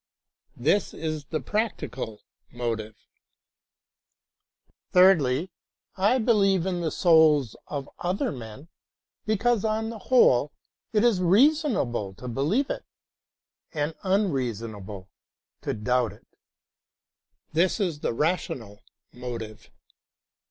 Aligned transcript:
This 0.57 0.95
is 0.95 1.25
the 1.25 1.39
Practical 1.39 2.23
Motive. 2.51 2.95
Thirdly, 4.91 5.51
I 5.95 6.17
believe 6.17 6.65
in 6.65 6.81
the 6.81 6.89
souls 6.89 7.55
of 7.67 7.87
other 7.99 8.31
men 8.31 8.67
because 9.27 9.63
on 9.63 9.91
the 9.91 9.99
whole 9.99 10.53
it 10.91 11.03
is 11.03 11.21
reasonable 11.21 12.15
to 12.15 12.27
be 12.27 12.41
lieve 12.41 12.71
it 12.71 12.83
and 13.73 13.93
unreasonable 14.01 15.11
to 15.61 15.75
doubt 15.75 16.13
it. 16.13 16.25
This 17.53 17.79
is 17.79 17.99
the 17.99 18.11
Rational 18.11 18.81
Motive. 19.13 19.69